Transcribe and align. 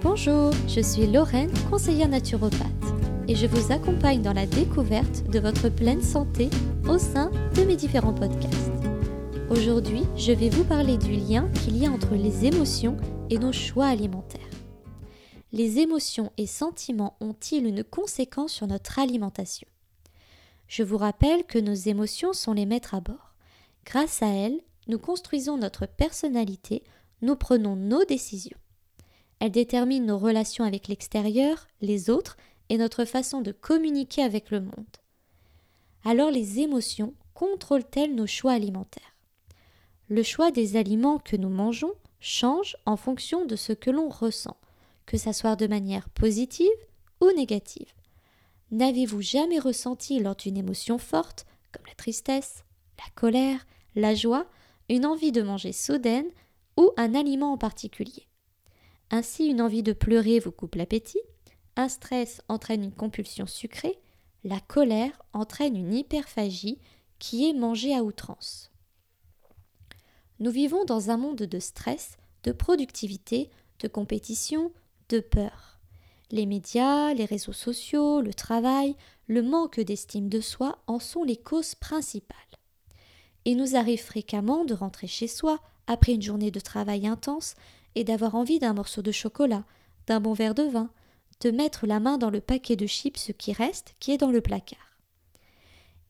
Bonjour, 0.00 0.52
je 0.68 0.80
suis 0.80 1.08
Lorraine, 1.08 1.50
conseillère 1.68 2.08
naturopathe, 2.08 2.94
et 3.26 3.34
je 3.34 3.48
vous 3.48 3.72
accompagne 3.72 4.22
dans 4.22 4.32
la 4.32 4.46
découverte 4.46 5.24
de 5.28 5.40
votre 5.40 5.70
pleine 5.70 6.02
santé 6.02 6.50
au 6.88 6.98
sein 6.98 7.32
de 7.56 7.64
mes 7.64 7.74
différents 7.74 8.14
podcasts. 8.14 8.70
Aujourd'hui, 9.50 10.04
je 10.14 10.30
vais 10.30 10.50
vous 10.50 10.62
parler 10.62 10.98
du 10.98 11.10
lien 11.10 11.48
qu'il 11.48 11.76
y 11.76 11.84
a 11.84 11.90
entre 11.90 12.14
les 12.14 12.44
émotions 12.44 12.96
et 13.28 13.38
nos 13.38 13.50
choix 13.50 13.86
alimentaires. 13.86 14.40
Les 15.50 15.80
émotions 15.80 16.30
et 16.36 16.46
sentiments 16.46 17.16
ont-ils 17.20 17.66
une 17.66 17.82
conséquence 17.82 18.52
sur 18.52 18.68
notre 18.68 19.00
alimentation? 19.00 19.66
Je 20.68 20.84
vous 20.84 20.98
rappelle 20.98 21.42
que 21.42 21.58
nos 21.58 21.74
émotions 21.74 22.32
sont 22.32 22.52
les 22.52 22.66
maîtres 22.66 22.94
à 22.94 23.00
bord. 23.00 23.34
Grâce 23.84 24.22
à 24.22 24.28
elles, 24.28 24.60
nous 24.86 25.00
construisons 25.00 25.56
notre 25.56 25.86
personnalité, 25.86 26.84
nous 27.20 27.34
prenons 27.34 27.74
nos 27.74 28.04
décisions. 28.04 28.58
Elles 29.40 29.52
déterminent 29.52 30.06
nos 30.06 30.18
relations 30.18 30.64
avec 30.64 30.88
l'extérieur, 30.88 31.66
les 31.80 32.10
autres 32.10 32.36
et 32.68 32.78
notre 32.78 33.04
façon 33.04 33.40
de 33.40 33.52
communiquer 33.52 34.22
avec 34.22 34.50
le 34.50 34.60
monde. 34.60 34.96
Alors 36.04 36.30
les 36.30 36.60
émotions 36.60 37.14
contrôlent-elles 37.34 38.14
nos 38.14 38.26
choix 38.26 38.52
alimentaires? 38.52 39.14
Le 40.08 40.22
choix 40.22 40.50
des 40.50 40.76
aliments 40.76 41.18
que 41.18 41.36
nous 41.36 41.50
mangeons 41.50 41.92
change 42.20 42.76
en 42.86 42.96
fonction 42.96 43.44
de 43.44 43.56
ce 43.56 43.72
que 43.72 43.90
l'on 43.90 44.08
ressent, 44.08 44.56
que 45.06 45.16
ça 45.16 45.32
soit 45.32 45.56
de 45.56 45.66
manière 45.66 46.08
positive 46.10 46.68
ou 47.20 47.30
négative. 47.32 47.92
N'avez-vous 48.70 49.22
jamais 49.22 49.58
ressenti 49.58 50.18
lors 50.20 50.36
d'une 50.36 50.56
émotion 50.56 50.98
forte, 50.98 51.46
comme 51.72 51.86
la 51.86 51.94
tristesse, 51.94 52.64
la 52.98 53.10
colère, 53.14 53.66
la 53.94 54.14
joie, 54.14 54.46
une 54.88 55.06
envie 55.06 55.32
de 55.32 55.42
manger 55.42 55.72
soudaine 55.72 56.28
ou 56.76 56.90
un 56.96 57.14
aliment 57.14 57.52
en 57.52 57.58
particulier? 57.58 58.27
Ainsi, 59.10 59.46
une 59.46 59.62
envie 59.62 59.82
de 59.82 59.92
pleurer 59.92 60.38
vous 60.38 60.52
coupe 60.52 60.74
l'appétit, 60.74 61.20
un 61.76 61.88
stress 61.88 62.42
entraîne 62.48 62.84
une 62.84 62.92
compulsion 62.92 63.46
sucrée, 63.46 63.98
la 64.44 64.60
colère 64.60 65.22
entraîne 65.32 65.76
une 65.76 65.94
hyperphagie 65.94 66.78
qui 67.18 67.48
est 67.48 67.52
manger 67.52 67.94
à 67.94 68.02
outrance. 68.02 68.70
Nous 70.40 70.50
vivons 70.50 70.84
dans 70.84 71.10
un 71.10 71.16
monde 71.16 71.38
de 71.38 71.58
stress, 71.58 72.16
de 72.44 72.52
productivité, 72.52 73.50
de 73.80 73.88
compétition, 73.88 74.72
de 75.08 75.20
peur. 75.20 75.80
Les 76.30 76.46
médias, 76.46 77.14
les 77.14 77.24
réseaux 77.24 77.52
sociaux, 77.52 78.20
le 78.20 78.34
travail, 78.34 78.94
le 79.26 79.42
manque 79.42 79.80
d'estime 79.80 80.28
de 80.28 80.40
soi 80.40 80.78
en 80.86 80.98
sont 80.98 81.24
les 81.24 81.36
causes 81.36 81.74
principales. 81.74 82.36
Il 83.44 83.56
nous 83.56 83.76
arrive 83.76 84.02
fréquemment 84.02 84.64
de 84.64 84.74
rentrer 84.74 85.06
chez 85.06 85.26
soi 85.26 85.58
après 85.86 86.12
une 86.12 86.22
journée 86.22 86.50
de 86.50 86.60
travail 86.60 87.06
intense 87.06 87.54
et 87.94 88.04
d'avoir 88.04 88.34
envie 88.34 88.58
d'un 88.58 88.74
morceau 88.74 89.02
de 89.02 89.12
chocolat, 89.12 89.64
d'un 90.06 90.20
bon 90.20 90.32
verre 90.32 90.54
de 90.54 90.64
vin, 90.64 90.90
de 91.40 91.50
mettre 91.50 91.86
la 91.86 92.00
main 92.00 92.18
dans 92.18 92.30
le 92.30 92.40
paquet 92.40 92.76
de 92.76 92.86
chips 92.86 93.32
qui 93.38 93.52
reste, 93.52 93.94
qui 94.00 94.12
est 94.12 94.18
dans 94.18 94.30
le 94.30 94.40
placard. 94.40 94.78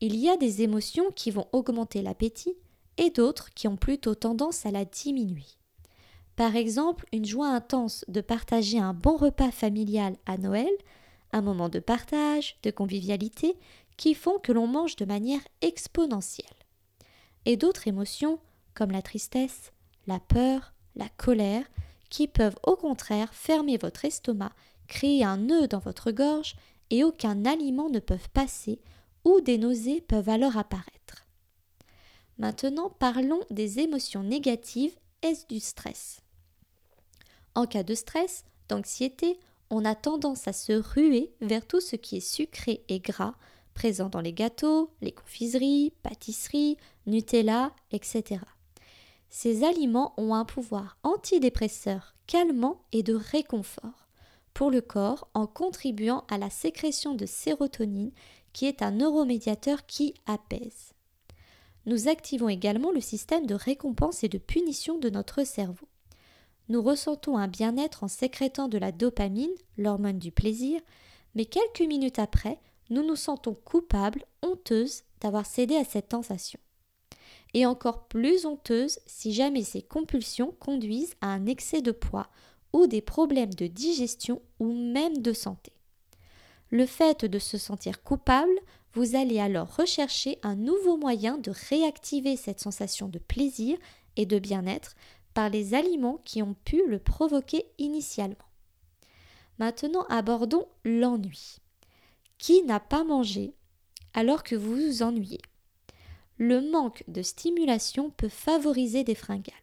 Il 0.01 0.17
y 0.17 0.29
a 0.29 0.37
des 0.37 0.62
émotions 0.62 1.11
qui 1.11 1.31
vont 1.31 1.48
augmenter 1.53 2.03
l'appétit 2.03 2.55
et 2.97 3.11
d'autres 3.11 3.51
qui 3.51 3.69
ont 3.69 3.77
plutôt 3.77 4.15
tendance 4.15 4.65
à 4.65 4.70
la 4.70 4.85
diminuer. 4.85 5.47
Par 6.37 6.55
exemple, 6.55 7.05
une 7.12 7.25
joie 7.25 7.48
intense 7.48 8.05
de 8.07 8.20
partager 8.20 8.79
un 8.79 8.95
bon 8.95 9.17
repas 9.17 9.51
familial 9.51 10.17
à 10.25 10.39
Noël, 10.39 10.70
un 11.33 11.42
moment 11.42 11.69
de 11.69 11.81
partage, 11.81 12.57
de 12.63 12.70
convivialité, 12.70 13.57
qui 13.97 14.15
font 14.15 14.39
que 14.39 14.53
l'on 14.53 14.69
mange 14.69 14.95
de 14.95 15.05
manière 15.05 15.41
exponentielle. 15.63 16.47
Et 17.45 17.57
d'autres 17.57 17.89
émotions, 17.89 18.39
comme 18.75 18.92
la 18.92 19.03
tristesse, 19.03 19.73
la 20.07 20.20
peur, 20.20 20.73
la 20.99 21.09
colère, 21.17 21.65
qui 22.11 22.29
peuvent 22.29 22.59
au 22.63 22.77
contraire 22.77 23.33
fermer 23.33 23.79
votre 23.79 24.05
estomac, 24.05 24.53
créer 24.87 25.25
un 25.25 25.39
nœud 25.39 25.69
dans 25.69 25.79
votre 25.79 26.11
gorge 26.11 26.57
et 26.91 27.05
aucun 27.05 27.45
aliment 27.45 27.89
ne 27.89 27.99
peut 27.99 28.19
passer 28.33 28.81
ou 29.25 29.41
des 29.41 29.58
nausées 29.58 30.01
peuvent 30.01 30.29
alors 30.29 30.57
apparaître. 30.57 31.27
Maintenant 32.39 32.91
parlons 32.91 33.41
des 33.51 33.81
émotions 33.81 34.23
négatives 34.23 34.97
et 35.23 35.35
du 35.48 35.61
stress? 35.61 36.20
En 37.55 37.67
cas 37.67 37.83
de 37.83 37.95
stress, 37.95 38.45
d'anxiété, 38.69 39.39
on 39.70 39.85
a 39.85 39.95
tendance 39.95 40.48
à 40.48 40.53
se 40.53 40.73
ruer 40.73 41.33
vers 41.41 41.67
tout 41.67 41.81
ce 41.81 41.97
qui 41.97 42.19
est 42.19 42.20
sucré 42.20 42.85
et 42.89 43.01
gras, 43.01 43.35
présent 43.75 44.08
dans 44.08 44.20
les 44.20 44.33
gâteaux, 44.33 44.91
les 45.01 45.13
confiseries, 45.13 45.92
pâtisseries, 46.03 46.77
Nutella, 47.07 47.73
etc. 47.91 48.41
Ces 49.30 49.64
aliments 49.64 50.14
ont 50.16 50.34
un 50.34 50.44
pouvoir 50.44 50.96
antidépresseur, 51.02 52.14
calmant 52.27 52.83
et 52.92 53.02
de 53.02 53.14
réconfort 53.14 54.08
pour 54.55 54.70
le 54.70 54.80
corps 54.80 55.28
en 55.34 55.46
contribuant 55.46 56.24
à 56.28 56.39
la 56.39 56.50
sécrétion 56.50 57.14
de 57.14 57.27
sérotonine 57.27 58.11
qui 58.52 58.66
est 58.66 58.83
un 58.83 58.90
neuromédiateur 58.90 59.86
qui 59.86 60.14
apaise. 60.27 60.94
Nous 61.86 62.08
activons 62.08 62.48
également 62.48 62.90
le 62.90 63.00
système 63.00 63.46
de 63.46 63.55
récompense 63.55 64.24
et 64.24 64.28
de 64.28 64.39
punition 64.39 64.98
de 64.98 65.11
notre 65.11 65.45
cerveau. 65.45 65.86
Nous 66.68 66.83
ressentons 66.83 67.39
un 67.39 67.48
bien-être 67.48 68.05
en 68.05 68.08
sécrétant 68.08 68.68
de 68.68 68.78
la 68.78 68.92
dopamine, 68.92 69.55
l'hormone 69.77 70.18
du 70.18 70.33
plaisir, 70.33 70.80
mais 71.34 71.45
quelques 71.45 71.86
minutes 71.89 72.18
après, 72.18 72.58
nous 72.90 73.06
nous 73.06 73.16
sentons 73.16 73.55
coupables, 73.55 74.24
honteuses 74.42 75.05
d'avoir 75.20 75.46
cédé 75.46 75.77
à 75.77 75.84
cette 75.84 76.10
sensation 76.10 76.58
et 77.55 77.67
encore 77.67 78.07
plus 78.09 78.47
honteuse 78.47 78.98
si 79.07 79.33
jamais 79.33 79.64
ces 79.64 79.83
compulsions 79.83 80.55
conduisent 80.61 81.14
à 81.20 81.29
un 81.29 81.47
excès 81.47 81.83
de 81.83 81.92
poids 81.92 82.29
ou 82.73 82.86
des 82.86 83.01
problèmes 83.01 83.55
de 83.55 83.67
digestion 83.67 84.42
ou 84.59 84.73
même 84.73 85.19
de 85.19 85.33
santé. 85.33 85.73
Le 86.70 86.85
fait 86.85 87.25
de 87.25 87.39
se 87.39 87.57
sentir 87.57 88.03
coupable, 88.03 88.58
vous 88.92 89.17
allez 89.17 89.39
alors 89.39 89.77
rechercher 89.77 90.39
un 90.42 90.57
nouveau 90.57 90.97
moyen 90.97 91.39
de 91.39 91.53
réactiver 91.70 92.37
cette 92.37 92.61
sensation 92.61 93.08
de 93.08 93.19
plaisir 93.19 93.79
et 94.17 94.27
de 94.27 94.39
bien-être 94.39 94.95
par 95.35 95.48
les 95.48 95.75
aliments 95.75 96.20
qui 96.25 96.42
ont 96.42 96.57
pu 96.64 96.87
le 96.87 96.98
provoquer 96.98 97.64
initialement. 97.79 98.37
Maintenant 99.58 100.05
abordons 100.08 100.67
l'ennui. 100.85 101.57
Qui 102.39 102.63
n'a 102.64 102.81
pas 102.81 103.05
mangé 103.05 103.55
alors 104.14 104.42
que 104.42 104.55
vous 104.55 104.75
vous 104.75 105.03
ennuyez? 105.03 105.41
Le 106.39 106.61
manque 106.61 107.03
de 107.09 107.21
stimulation 107.21 108.11
peut 108.11 108.29
favoriser 108.29 109.03
des 109.03 109.17
fringales. 109.17 109.55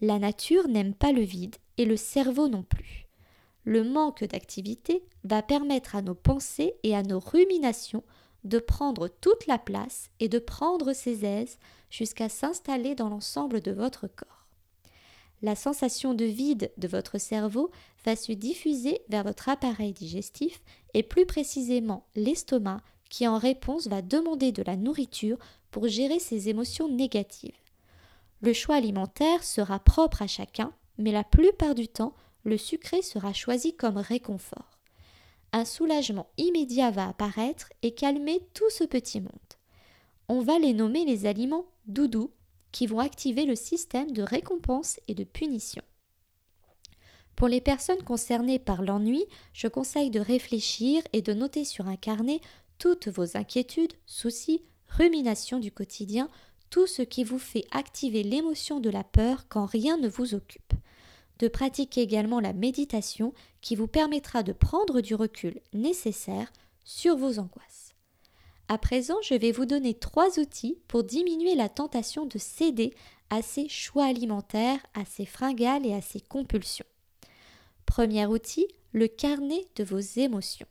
La 0.00 0.18
nature 0.18 0.66
n'aime 0.66 0.94
pas 0.94 1.12
le 1.12 1.20
vide 1.20 1.56
et 1.76 1.84
le 1.84 1.96
cerveau 1.96 2.48
non 2.48 2.62
plus. 2.62 3.06
Le 3.64 3.84
manque 3.84 4.24
d'activité 4.24 5.04
va 5.22 5.42
permettre 5.42 5.94
à 5.94 6.02
nos 6.02 6.14
pensées 6.14 6.74
et 6.82 6.96
à 6.96 7.02
nos 7.02 7.20
ruminations 7.20 8.02
de 8.44 8.58
prendre 8.58 9.06
toute 9.06 9.46
la 9.46 9.58
place 9.58 10.10
et 10.18 10.28
de 10.28 10.38
prendre 10.38 10.94
ses 10.94 11.24
aises 11.24 11.58
jusqu'à 11.90 12.28
s'installer 12.28 12.94
dans 12.94 13.08
l'ensemble 13.08 13.60
de 13.60 13.70
votre 13.70 14.08
corps. 14.08 14.48
La 15.42 15.54
sensation 15.54 16.14
de 16.14 16.24
vide 16.24 16.72
de 16.78 16.88
votre 16.88 17.18
cerveau 17.18 17.70
va 18.04 18.16
se 18.16 18.32
diffuser 18.32 19.02
vers 19.08 19.24
votre 19.24 19.48
appareil 19.48 19.92
digestif 19.92 20.62
et 20.94 21.02
plus 21.02 21.26
précisément 21.26 22.06
l'estomac 22.14 22.80
qui 23.12 23.28
en 23.28 23.36
réponse 23.36 23.88
va 23.88 24.00
demander 24.00 24.52
de 24.52 24.62
la 24.62 24.74
nourriture 24.74 25.36
pour 25.70 25.86
gérer 25.86 26.18
ses 26.18 26.48
émotions 26.48 26.88
négatives. 26.88 27.52
Le 28.40 28.54
choix 28.54 28.76
alimentaire 28.76 29.44
sera 29.44 29.78
propre 29.80 30.22
à 30.22 30.26
chacun, 30.26 30.72
mais 30.96 31.12
la 31.12 31.22
plupart 31.22 31.74
du 31.74 31.88
temps, 31.88 32.14
le 32.42 32.56
sucré 32.56 33.02
sera 33.02 33.34
choisi 33.34 33.76
comme 33.76 33.98
réconfort. 33.98 34.78
Un 35.52 35.66
soulagement 35.66 36.30
immédiat 36.38 36.90
va 36.90 37.06
apparaître 37.06 37.68
et 37.82 37.92
calmer 37.92 38.40
tout 38.54 38.70
ce 38.70 38.84
petit 38.84 39.20
monde. 39.20 39.30
On 40.28 40.40
va 40.40 40.58
les 40.58 40.72
nommer 40.72 41.04
les 41.04 41.26
aliments 41.26 41.66
doudous 41.86 42.30
qui 42.72 42.86
vont 42.86 43.00
activer 43.00 43.44
le 43.44 43.56
système 43.56 44.12
de 44.12 44.22
récompense 44.22 44.98
et 45.06 45.14
de 45.14 45.24
punition. 45.24 45.82
Pour 47.36 47.48
les 47.48 47.60
personnes 47.60 48.02
concernées 48.04 48.58
par 48.58 48.82
l'ennui, 48.82 49.24
je 49.52 49.68
conseille 49.68 50.10
de 50.10 50.20
réfléchir 50.20 51.02
et 51.12 51.22
de 51.22 51.34
noter 51.34 51.64
sur 51.64 51.88
un 51.88 51.96
carnet 51.96 52.40
toutes 52.82 53.06
vos 53.06 53.36
inquiétudes, 53.36 53.92
soucis, 54.06 54.60
ruminations 54.88 55.60
du 55.60 55.70
quotidien, 55.70 56.28
tout 56.68 56.88
ce 56.88 57.02
qui 57.02 57.22
vous 57.22 57.38
fait 57.38 57.64
activer 57.70 58.24
l'émotion 58.24 58.80
de 58.80 58.90
la 58.90 59.04
peur 59.04 59.44
quand 59.48 59.66
rien 59.66 59.96
ne 59.98 60.08
vous 60.08 60.34
occupe. 60.34 60.72
De 61.38 61.46
pratiquer 61.46 62.00
également 62.00 62.40
la 62.40 62.52
méditation 62.52 63.34
qui 63.60 63.76
vous 63.76 63.86
permettra 63.86 64.42
de 64.42 64.52
prendre 64.52 65.00
du 65.00 65.14
recul 65.14 65.60
nécessaire 65.72 66.52
sur 66.82 67.16
vos 67.16 67.38
angoisses. 67.38 67.94
À 68.66 68.78
présent, 68.78 69.18
je 69.22 69.34
vais 69.34 69.52
vous 69.52 69.66
donner 69.66 69.94
trois 69.94 70.40
outils 70.40 70.76
pour 70.88 71.04
diminuer 71.04 71.54
la 71.54 71.68
tentation 71.68 72.26
de 72.26 72.38
céder 72.38 72.94
à 73.30 73.42
ces 73.42 73.68
choix 73.68 74.06
alimentaires, 74.06 74.80
à 74.94 75.04
ces 75.04 75.24
fringales 75.24 75.86
et 75.86 75.94
à 75.94 76.02
ces 76.02 76.20
compulsions. 76.20 76.86
Premier 77.86 78.26
outil, 78.26 78.66
le 78.90 79.06
carnet 79.06 79.68
de 79.76 79.84
vos 79.84 80.00
émotions. 80.00 80.66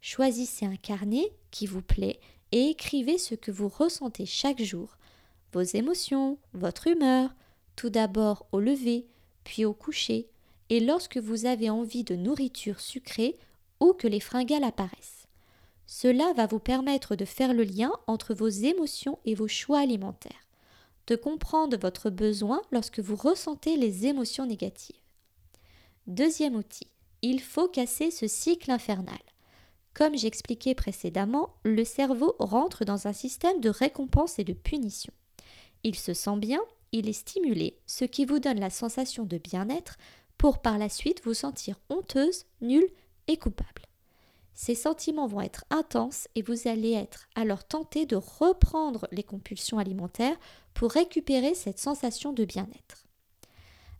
Choisissez 0.00 0.66
un 0.66 0.76
carnet 0.76 1.32
qui 1.50 1.66
vous 1.66 1.82
plaît 1.82 2.20
et 2.52 2.68
écrivez 2.70 3.18
ce 3.18 3.34
que 3.34 3.50
vous 3.50 3.68
ressentez 3.68 4.26
chaque 4.26 4.62
jour, 4.62 4.96
vos 5.52 5.62
émotions, 5.62 6.38
votre 6.52 6.86
humeur, 6.86 7.34
tout 7.74 7.90
d'abord 7.90 8.46
au 8.52 8.60
lever, 8.60 9.06
puis 9.44 9.64
au 9.64 9.74
coucher, 9.74 10.28
et 10.70 10.80
lorsque 10.80 11.18
vous 11.18 11.46
avez 11.46 11.70
envie 11.70 12.04
de 12.04 12.16
nourriture 12.16 12.80
sucrée 12.80 13.36
ou 13.80 13.92
que 13.92 14.08
les 14.08 14.20
fringales 14.20 14.64
apparaissent. 14.64 15.26
Cela 15.86 16.32
va 16.32 16.46
vous 16.46 16.58
permettre 16.58 17.14
de 17.14 17.24
faire 17.24 17.54
le 17.54 17.62
lien 17.62 17.92
entre 18.06 18.34
vos 18.34 18.48
émotions 18.48 19.18
et 19.24 19.34
vos 19.34 19.46
choix 19.46 19.78
alimentaires, 19.78 20.48
de 21.06 21.14
comprendre 21.14 21.76
votre 21.76 22.10
besoin 22.10 22.60
lorsque 22.72 22.98
vous 22.98 23.14
ressentez 23.14 23.76
les 23.76 24.06
émotions 24.06 24.46
négatives. 24.46 24.96
Deuxième 26.08 26.56
outil, 26.56 26.88
il 27.22 27.40
faut 27.40 27.68
casser 27.68 28.10
ce 28.10 28.26
cycle 28.26 28.70
infernal. 28.70 29.18
Comme 29.96 30.18
j'expliquais 30.18 30.74
précédemment, 30.74 31.54
le 31.64 31.82
cerveau 31.82 32.36
rentre 32.38 32.84
dans 32.84 33.06
un 33.06 33.14
système 33.14 33.62
de 33.62 33.70
récompense 33.70 34.38
et 34.38 34.44
de 34.44 34.52
punition. 34.52 35.10
Il 35.84 35.94
se 35.94 36.12
sent 36.12 36.36
bien, 36.36 36.60
il 36.92 37.08
est 37.08 37.14
stimulé, 37.14 37.78
ce 37.86 38.04
qui 38.04 38.26
vous 38.26 38.38
donne 38.38 38.60
la 38.60 38.68
sensation 38.68 39.24
de 39.24 39.38
bien-être 39.38 39.96
pour 40.36 40.60
par 40.60 40.76
la 40.76 40.90
suite 40.90 41.22
vous 41.24 41.32
sentir 41.32 41.80
honteuse, 41.88 42.44
nulle 42.60 42.90
et 43.26 43.38
coupable. 43.38 43.86
Ces 44.52 44.74
sentiments 44.74 45.28
vont 45.28 45.40
être 45.40 45.64
intenses 45.70 46.28
et 46.34 46.42
vous 46.42 46.68
allez 46.68 46.92
être 46.92 47.26
alors 47.34 47.64
tenté 47.64 48.04
de 48.04 48.16
reprendre 48.16 49.08
les 49.12 49.22
compulsions 49.22 49.78
alimentaires 49.78 50.36
pour 50.74 50.90
récupérer 50.92 51.54
cette 51.54 51.78
sensation 51.78 52.34
de 52.34 52.44
bien-être. 52.44 53.05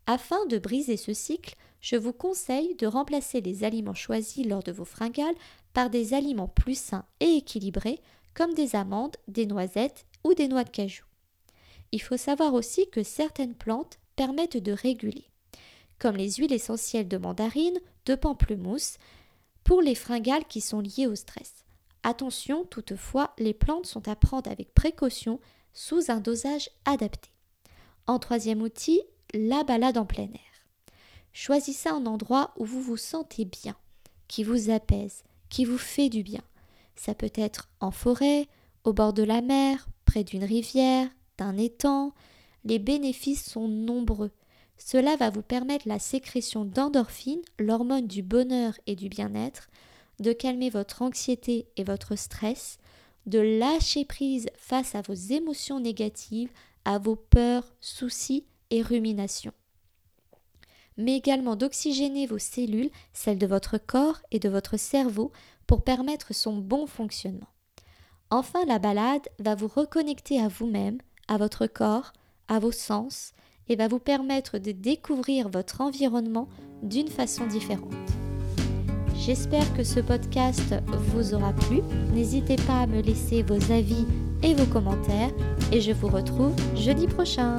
Afin 0.06 0.46
de 0.46 0.58
briser 0.58 0.96
ce 0.96 1.12
cycle, 1.12 1.56
je 1.80 1.96
vous 1.96 2.12
conseille 2.12 2.74
de 2.76 2.86
remplacer 2.86 3.40
les 3.40 3.64
aliments 3.64 3.94
choisis 3.94 4.46
lors 4.46 4.62
de 4.62 4.72
vos 4.72 4.84
fringales 4.84 5.34
par 5.72 5.90
des 5.90 6.14
aliments 6.14 6.48
plus 6.48 6.78
sains 6.78 7.06
et 7.20 7.36
équilibrés 7.36 8.00
comme 8.34 8.54
des 8.54 8.76
amandes, 8.76 9.16
des 9.28 9.46
noisettes 9.46 10.06
ou 10.24 10.34
des 10.34 10.48
noix 10.48 10.64
de 10.64 10.70
cajou. 10.70 11.04
Il 11.92 12.02
faut 12.02 12.16
savoir 12.16 12.54
aussi 12.54 12.88
que 12.90 13.02
certaines 13.02 13.54
plantes 13.54 13.98
permettent 14.16 14.56
de 14.56 14.72
réguler 14.72 15.28
comme 15.98 16.16
les 16.16 16.32
huiles 16.32 16.52
essentielles 16.52 17.08
de 17.08 17.16
mandarine, 17.16 17.78
de 18.04 18.14
pamplemousse, 18.14 18.98
pour 19.64 19.82
les 19.82 19.94
fringales 19.94 20.44
qui 20.44 20.60
sont 20.60 20.80
liées 20.80 21.06
au 21.06 21.14
stress. 21.14 21.64
Attention, 22.02 22.64
toutefois, 22.64 23.34
les 23.38 23.54
plantes 23.54 23.86
sont 23.86 24.06
à 24.08 24.14
prendre 24.14 24.50
avec 24.50 24.74
précaution 24.74 25.40
sous 25.72 26.10
un 26.10 26.20
dosage 26.20 26.70
adapté. 26.84 27.30
En 28.06 28.18
troisième 28.18 28.62
outil, 28.62 29.00
la 29.34 29.64
balade 29.64 29.98
en 29.98 30.06
plein 30.06 30.24
air. 30.24 30.56
Choisissez 31.32 31.88
un 31.88 32.06
endroit 32.06 32.52
où 32.56 32.64
vous 32.64 32.80
vous 32.80 32.96
sentez 32.96 33.44
bien, 33.44 33.76
qui 34.28 34.42
vous 34.42 34.70
apaise, 34.70 35.22
qui 35.48 35.64
vous 35.64 35.78
fait 35.78 36.08
du 36.08 36.22
bien. 36.22 36.42
Ça 36.94 37.14
peut 37.14 37.32
être 37.34 37.68
en 37.80 37.90
forêt, 37.90 38.48
au 38.84 38.92
bord 38.92 39.12
de 39.12 39.22
la 39.22 39.42
mer, 39.42 39.88
près 40.06 40.24
d'une 40.24 40.44
rivière, 40.44 41.08
d'un 41.36 41.56
étang. 41.56 42.14
Les 42.64 42.78
bénéfices 42.78 43.44
sont 43.44 43.68
nombreux. 43.68 44.30
Cela 44.78 45.16
va 45.16 45.30
vous 45.30 45.42
permettre 45.42 45.88
la 45.88 45.98
sécrétion 45.98 46.64
d'endorphine, 46.64 47.42
l'hormone 47.58 48.06
du 48.06 48.22
bonheur 48.22 48.74
et 48.86 48.96
du 48.96 49.08
bien-être, 49.08 49.68
de 50.20 50.32
calmer 50.32 50.70
votre 50.70 51.02
anxiété 51.02 51.66
et 51.76 51.84
votre 51.84 52.16
stress, 52.16 52.78
de 53.26 53.40
lâcher 53.40 54.04
prise 54.04 54.48
face 54.56 54.94
à 54.94 55.02
vos 55.02 55.14
émotions 55.14 55.80
négatives, 55.80 56.50
à 56.84 56.98
vos 56.98 57.16
peurs, 57.16 57.74
soucis 57.80 58.44
et 58.70 58.82
ruminations. 58.82 59.52
Mais 60.96 61.16
également 61.16 61.56
d'oxygéner 61.56 62.26
vos 62.26 62.38
cellules, 62.38 62.90
celles 63.12 63.38
de 63.38 63.46
votre 63.46 63.78
corps 63.78 64.20
et 64.30 64.38
de 64.38 64.48
votre 64.48 64.76
cerveau, 64.78 65.32
pour 65.66 65.82
permettre 65.82 66.34
son 66.34 66.56
bon 66.56 66.86
fonctionnement. 66.86 67.48
Enfin, 68.30 68.64
la 68.66 68.78
balade 68.78 69.28
va 69.38 69.54
vous 69.54 69.68
reconnecter 69.68 70.40
à 70.40 70.48
vous-même, 70.48 70.98
à 71.28 71.36
votre 71.36 71.66
corps, 71.66 72.12
à 72.48 72.58
vos 72.58 72.72
sens, 72.72 73.32
et 73.68 73.76
va 73.76 73.88
vous 73.88 73.98
permettre 73.98 74.58
de 74.58 74.72
découvrir 74.72 75.48
votre 75.48 75.80
environnement 75.80 76.48
d'une 76.82 77.08
façon 77.08 77.46
différente. 77.46 77.92
J'espère 79.16 79.72
que 79.74 79.82
ce 79.82 80.00
podcast 80.00 80.74
vous 80.88 81.34
aura 81.34 81.52
plu. 81.52 81.80
N'hésitez 82.12 82.56
pas 82.56 82.80
à 82.80 82.86
me 82.86 83.00
laisser 83.00 83.42
vos 83.42 83.72
avis 83.72 84.06
et 84.42 84.54
vos 84.54 84.66
commentaires 84.66 85.32
et 85.72 85.80
je 85.80 85.92
vous 85.92 86.08
retrouve 86.08 86.54
jeudi 86.76 87.06
prochain. 87.06 87.58